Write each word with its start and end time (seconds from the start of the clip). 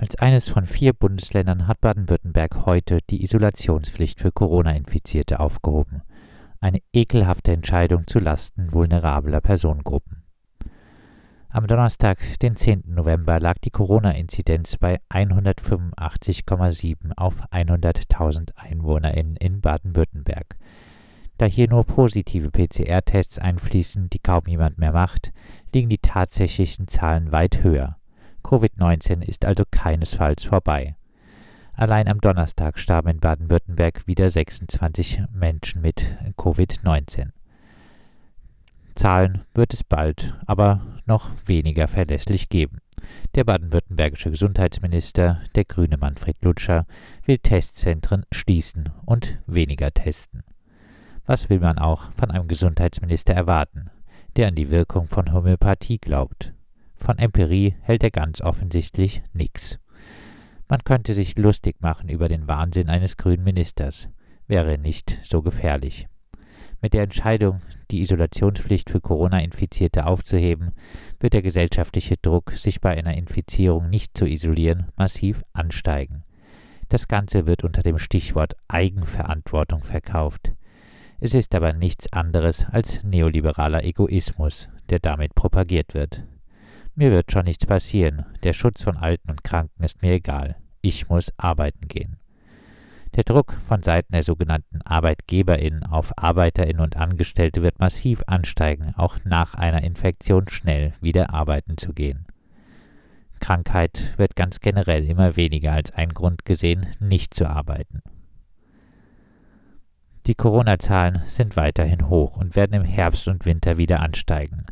Als 0.00 0.16
eines 0.16 0.48
von 0.48 0.64
vier 0.64 0.94
Bundesländern 0.94 1.66
hat 1.66 1.82
Baden-Württemberg 1.82 2.64
heute 2.64 3.00
die 3.10 3.22
Isolationspflicht 3.22 4.18
für 4.18 4.32
Corona-Infizierte 4.32 5.40
aufgehoben. 5.40 6.00
Eine 6.58 6.80
ekelhafte 6.94 7.52
Entscheidung 7.52 8.06
zu 8.06 8.18
Lasten 8.18 8.72
vulnerabler 8.72 9.42
Personengruppen. 9.42 10.22
Am 11.50 11.66
Donnerstag, 11.66 12.18
den 12.38 12.56
10. 12.56 12.84
November, 12.86 13.40
lag 13.40 13.58
die 13.58 13.68
Corona-Inzidenz 13.68 14.78
bei 14.78 15.00
185,7 15.10 17.12
auf 17.18 17.42
100.000 17.50 18.56
EinwohnerInnen 18.56 19.36
in 19.36 19.60
Baden-Württemberg. 19.60 20.56
Da 21.36 21.44
hier 21.44 21.68
nur 21.68 21.84
positive 21.84 22.50
PCR-Tests 22.50 23.38
einfließen, 23.38 24.08
die 24.08 24.20
kaum 24.20 24.46
jemand 24.46 24.78
mehr 24.78 24.92
macht, 24.92 25.30
liegen 25.74 25.90
die 25.90 25.98
tatsächlichen 25.98 26.88
Zahlen 26.88 27.32
weit 27.32 27.62
höher. 27.62 27.99
Covid-19 28.42 29.22
ist 29.22 29.44
also 29.44 29.64
keinesfalls 29.70 30.44
vorbei. 30.44 30.96
Allein 31.72 32.08
am 32.08 32.20
Donnerstag 32.20 32.78
starben 32.78 33.08
in 33.08 33.20
Baden-Württemberg 33.20 34.06
wieder 34.06 34.28
26 34.28 35.22
Menschen 35.32 35.80
mit 35.80 36.16
Covid-19. 36.36 37.30
Zahlen 38.94 39.42
wird 39.54 39.72
es 39.72 39.82
bald, 39.82 40.36
aber 40.46 41.00
noch 41.06 41.30
weniger 41.46 41.88
verlässlich 41.88 42.48
geben. 42.48 42.80
Der 43.34 43.44
baden-württembergische 43.44 44.30
Gesundheitsminister, 44.30 45.40
der 45.54 45.64
grüne 45.64 45.96
Manfred 45.96 46.36
Lutscher, 46.44 46.86
will 47.24 47.38
Testzentren 47.38 48.26
schließen 48.30 48.90
und 49.06 49.38
weniger 49.46 49.90
testen. 49.90 50.42
Was 51.24 51.48
will 51.48 51.60
man 51.60 51.78
auch 51.78 52.12
von 52.12 52.30
einem 52.30 52.48
Gesundheitsminister 52.48 53.32
erwarten, 53.32 53.90
der 54.36 54.48
an 54.48 54.54
die 54.54 54.70
Wirkung 54.70 55.06
von 55.06 55.32
Homöopathie 55.32 55.98
glaubt? 55.98 56.52
Von 57.00 57.18
Empirie 57.18 57.74
hält 57.80 58.04
er 58.04 58.10
ganz 58.10 58.40
offensichtlich 58.40 59.22
nichts. 59.32 59.78
Man 60.68 60.84
könnte 60.84 61.14
sich 61.14 61.36
lustig 61.36 61.76
machen 61.80 62.08
über 62.08 62.28
den 62.28 62.46
Wahnsinn 62.46 62.88
eines 62.88 63.16
grünen 63.16 63.42
Ministers, 63.42 64.08
wäre 64.46 64.78
nicht 64.78 65.18
so 65.24 65.42
gefährlich. 65.42 66.06
Mit 66.82 66.94
der 66.94 67.02
Entscheidung, 67.02 67.60
die 67.90 68.00
Isolationspflicht 68.00 68.90
für 68.90 69.00
Corona-Infizierte 69.00 70.06
aufzuheben, 70.06 70.72
wird 71.18 71.32
der 71.32 71.42
gesellschaftliche 71.42 72.16
Druck, 72.16 72.52
sich 72.52 72.80
bei 72.80 72.96
einer 72.96 73.14
Infizierung 73.14 73.90
nicht 73.90 74.16
zu 74.16 74.26
isolieren, 74.26 74.86
massiv 74.96 75.42
ansteigen. 75.52 76.22
Das 76.88 77.08
Ganze 77.08 77.46
wird 77.46 77.64
unter 77.64 77.82
dem 77.82 77.98
Stichwort 77.98 78.54
Eigenverantwortung 78.68 79.82
verkauft. 79.82 80.52
Es 81.18 81.34
ist 81.34 81.54
aber 81.54 81.72
nichts 81.72 82.12
anderes 82.12 82.66
als 82.66 83.04
neoliberaler 83.04 83.84
Egoismus, 83.84 84.68
der 84.88 85.00
damit 85.00 85.34
propagiert 85.34 85.94
wird. 85.94 86.24
Mir 86.94 87.10
wird 87.10 87.32
schon 87.32 87.44
nichts 87.44 87.66
passieren. 87.66 88.26
Der 88.42 88.52
Schutz 88.52 88.82
von 88.82 88.96
Alten 88.96 89.30
und 89.30 89.44
Kranken 89.44 89.82
ist 89.82 90.02
mir 90.02 90.12
egal. 90.12 90.56
Ich 90.80 91.08
muss 91.08 91.32
arbeiten 91.36 91.88
gehen. 91.88 92.16
Der 93.16 93.24
Druck 93.24 93.54
von 93.66 93.82
Seiten 93.82 94.12
der 94.12 94.22
sogenannten 94.22 94.82
ArbeitgeberInnen 94.82 95.84
auf 95.84 96.12
ArbeiterInnen 96.16 96.80
und 96.80 96.96
Angestellte 96.96 97.62
wird 97.62 97.80
massiv 97.80 98.22
ansteigen, 98.26 98.94
auch 98.96 99.18
nach 99.24 99.54
einer 99.54 99.82
Infektion 99.82 100.48
schnell 100.48 100.92
wieder 101.00 101.34
arbeiten 101.34 101.76
zu 101.76 101.92
gehen. 101.92 102.26
Krankheit 103.40 104.14
wird 104.16 104.36
ganz 104.36 104.60
generell 104.60 105.04
immer 105.04 105.34
weniger 105.36 105.72
als 105.72 105.90
ein 105.92 106.10
Grund 106.10 106.44
gesehen, 106.44 106.86
nicht 107.00 107.34
zu 107.34 107.48
arbeiten. 107.48 108.02
Die 110.26 110.34
Corona-Zahlen 110.34 111.22
sind 111.26 111.56
weiterhin 111.56 112.08
hoch 112.08 112.36
und 112.36 112.54
werden 112.54 112.74
im 112.74 112.84
Herbst 112.84 113.26
und 113.26 113.46
Winter 113.46 113.78
wieder 113.78 114.00
ansteigen. 114.00 114.66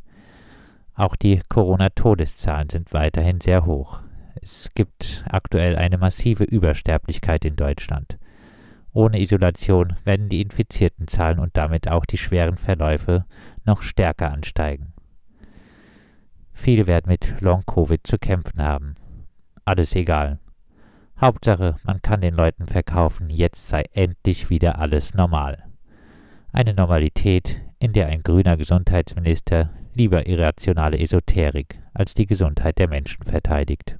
Auch 0.99 1.15
die 1.15 1.41
Corona-Todeszahlen 1.49 2.71
sind 2.71 2.93
weiterhin 2.93 3.41
sehr 3.41 3.65
hoch. 3.65 4.01
Es 4.43 4.71
gibt 4.75 5.25
aktuell 5.31 5.77
eine 5.77 5.97
massive 5.97 6.43
Übersterblichkeit 6.43 7.45
in 7.45 7.55
Deutschland. 7.55 8.19
Ohne 8.93 9.21
Isolation 9.21 9.95
werden 10.03 10.29
die 10.29 10.43
infizierten 10.43 11.07
Zahlen 11.07 11.39
und 11.39 11.57
damit 11.57 11.89
auch 11.89 12.05
die 12.05 12.19
schweren 12.19 12.57
Verläufe 12.57 13.27
noch 13.65 13.83
stärker 13.83 14.33
ansteigen. 14.33 14.93
Viele 16.53 16.89
werden 16.89 17.07
mit 17.07 17.41
Long-Covid 17.41 18.05
zu 18.05 18.19
kämpfen 18.19 18.61
haben. 18.61 18.97
Alles 19.65 19.95
egal. 19.95 20.41
Hauptsache, 21.21 21.77
man 21.85 22.03
kann 22.03 22.23
den 22.23 22.35
Leuten 22.35 22.67
verkaufen, 22.67 23.31
jetzt 23.31 23.69
sei 23.69 23.85
endlich 23.93 24.51
wieder 24.51 24.81
alles 24.81 25.15
normal. 25.15 25.63
Eine 26.53 26.75
Normalität, 26.75 27.61
in 27.79 27.93
der 27.93 28.09
ein 28.09 28.25
grüner 28.25 28.57
Gesundheitsminister 28.57 29.71
lieber 29.99 30.27
irrationale 30.27 30.99
Esoterik 30.99 31.81
als 31.93 32.15
die 32.15 32.27
Gesundheit 32.27 32.79
der 32.79 32.89
Menschen 32.89 33.25
verteidigt. 33.25 33.99